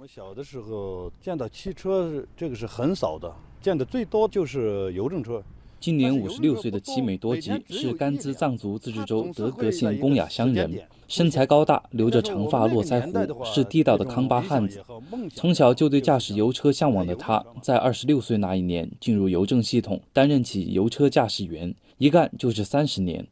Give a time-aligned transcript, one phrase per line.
[0.00, 5.42] 我们小的时候见到汽车，这个是很少的，见的最多就是邮政车。
[5.78, 12.98] 今年五十六岁的齐美多吉是甘孜藏族自治州德格县公雅乡人，身材高大，留着长发络腮
[13.30, 14.82] 胡，是地道的康巴汉子。
[15.34, 23.26] 从小就对驾驶油车向往的他，在二十六岁那一年进入邮政系统，担任起油车驾驶员，一干就是三十年。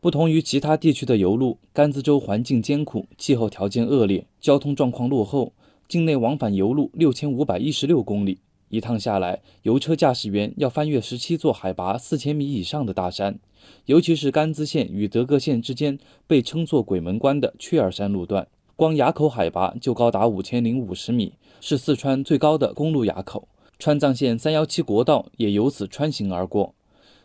[0.00, 5.52] 不同于其他地区的油路，甘孜州环境艰苦，气候条件恶劣，交通状况落后，
[5.88, 8.40] 境内往返油路六千五百一十六公里。
[8.68, 13.38] 一趟下来，油车驾驶员要翻越十七座海拔四千米以上的大山，
[13.86, 23.48] 尤其是甘孜县与德格县之间被称作“鬼门关”的雀儿山路段，光垭口海拔就高达五千零五十米，是四川最高的公路垭口。
[23.78, 26.74] 川藏线三幺七国道也由此穿行而过。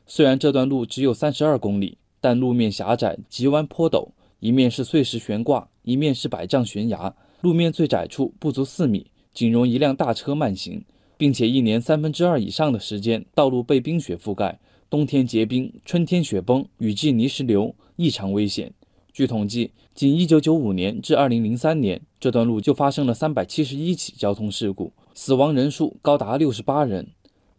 [0.07, 10.85] 虽然这段路只有三十二公里，但路面狭窄，急弯坡陡，一面是碎石悬挂，一面是百丈悬崖，路面最窄处不足四米，仅容一辆大车慢行。
[11.17, 14.59] 并且一年三分之二以上的时间，道路被冰雪覆盖，
[14.89, 18.73] 冬天结冰，春天雪崩，雨季泥石流，异常危险。
[19.11, 27.09] 据统计，仅1995年至2003年，这段路就发生了371起交通事故，死亡人数高达68人。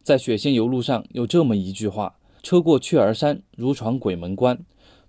[0.03, 4.59] 在雪线油路上有这么一句话：“车过雀儿山，如闯鬼门关。”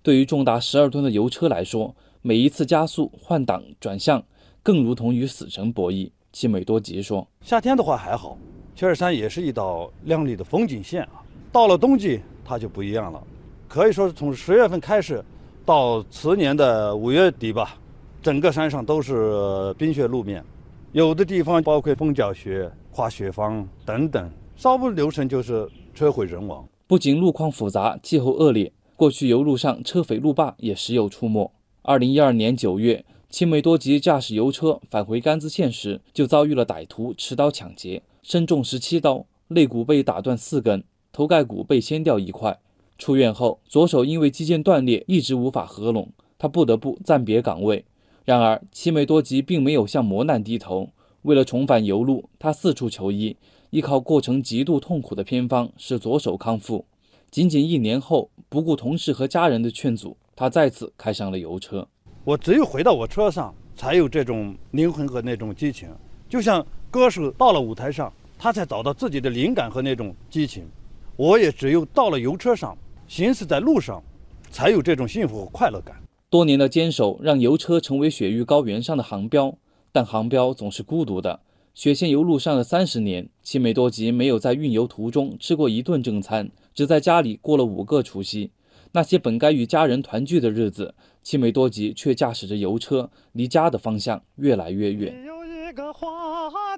[0.02, 4.24] 对于重达十二吨的油车来说，每一次加速、换挡、转向，
[4.66, 6.10] 更如同与死神博弈。
[6.32, 8.36] 齐美多吉说：“夏天的话还好，
[8.74, 11.22] 雀儿山也是一道亮丽的风景线啊。
[11.52, 13.22] 到了冬季，它就不一样了。
[13.68, 15.24] 可以说是从十月份开始，
[15.64, 17.78] 到次年的五月底吧，
[18.20, 20.44] 整个山上都是冰雪路面，
[20.90, 26.66] 有的地方包括风脚雪、滑雪方等等，稍不留神就是车毁人亡。
[26.88, 31.48] 不仅路况复杂，气候恶劣，过去油路上车匪路霸也时有出没。
[31.82, 33.04] 二零一二年九月。”
[33.36, 42.58] 齐美多吉驾驶油车返回甘孜县时，就遭遇了歹徒持刀抢劫，身中十七刀，肋骨被打断四根，头盖骨被掀掉一块。
[42.96, 47.84] 出院后，左手因为肌腱断裂，一直无法合拢，他不得不暂别岗位。
[48.24, 50.88] 然而，齐美多吉并没有向磨难低头，
[51.20, 53.36] 为了重返油路，他四处求医，
[53.68, 56.86] 依靠过程极度痛苦的偏方，使左手康复。
[57.30, 61.86] 仅仅一年后，不顾同事和家人的劝阻，他再次开上了油车。
[62.26, 65.88] 我只有回到我车上，才有这种灵魂和那种激情，
[66.28, 70.66] 就像歌手到了舞台上，他才找到自己的灵感和那种激情。
[71.14, 72.76] 我也只有到了油车上，
[73.06, 74.02] 行驶在路上，
[74.50, 75.94] 才有这种幸福和快乐感。
[76.28, 79.56] 多年的坚守让油车成为雪域高原上的航标，
[79.92, 81.38] 但航标总是孤独的。
[81.74, 88.50] 雪线油路上的三十年，齐美多吉没有在运油途中吃过一顿正餐，只在家里过了五个除夕。
[88.96, 95.22] 那些本该与家人团聚的日子，七美多吉却驾驶着油车，离家的方向越来越远。
[95.22, 96.08] 有一个花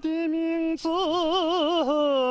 [0.01, 0.89] 的名字，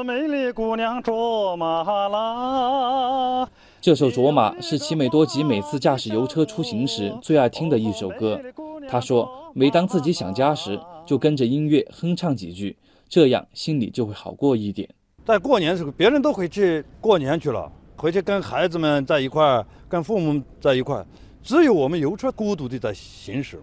[0.03, 3.49] 美丽姑娘卓玛拉。
[3.79, 8.37] 这首《卓玛》是齐美多吉每次驾驶油车出行时最爱听的一首歌。
[8.89, 12.75] 他说，每当自己想家时，就跟着音乐哼唱几句，
[13.07, 14.89] 这样心里就会好过一点。
[15.23, 17.71] 在过年的时候，别人都回去过年去了。
[17.97, 21.05] 回去跟孩子们在一块儿，跟父母在一块儿，
[21.41, 23.59] 只有我们油车孤独地在行驶。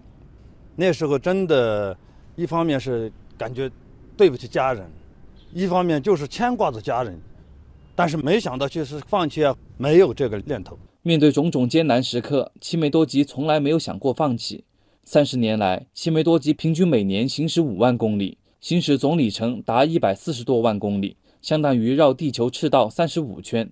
[0.75, 1.97] 那时候真的，
[2.35, 3.71] 一方面是感觉
[4.17, 4.85] 对不起家人，
[5.53, 7.17] 一方面就是牵挂着家人，
[7.95, 10.77] 但是没想到就是放弃啊，没有这个念头。
[11.01, 14.65] 面对种种艰难时刻，齐美多吉从来没有想过放弃。
[15.05, 23.71] 三十年来，齐美多吉平均每年行驶五万公里，行驶总里程达一百四十多万公里，相当于绕地球赤道三十五圈。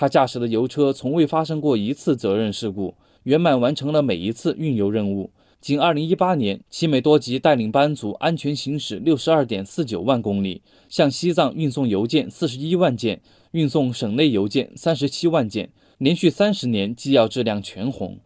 [0.00, 2.94] 他驾驶的油车从未发生过一次责任事故，
[3.24, 5.30] 圆满完成了每一次运油任务。
[5.60, 15.68] 仅2018年，齐美多吉带领班组安全行驶62.49万公里，向西藏运送邮件41万件，运送省内邮件37万件，
[15.98, 18.20] 连续三十年机要质量全红。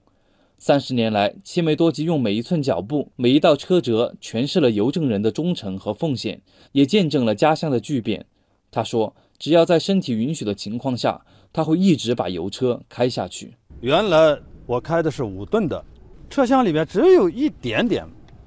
[0.57, 8.27] 三十年来，齐美多吉用每一寸脚步、每一道车辙，诠释了邮政人的忠诚和奉献，也见证了家乡的巨变。
[8.71, 11.25] 他说：“只要在身体允许的情况下。”
[11.55, 13.55] 他会一直把油车开下去。
[13.81, 14.37] 原来
[14.67, 15.83] 我开的是五吨的，
[16.29, 18.05] 车厢里面只有一点点。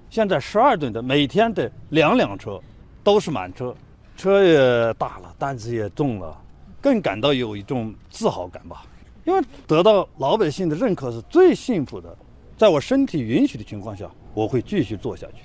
[0.10, 2.60] 现在十二吨的，每天的两辆车
[3.06, 3.74] 都是满车，
[4.18, 6.38] 车也大了，担子也重了，
[6.82, 8.86] 更感到有一种自豪感吧。
[9.24, 12.14] 因为得到老百姓的认可是最幸福的。
[12.58, 15.44] 在我身体允许的情况下，我会继续做下去。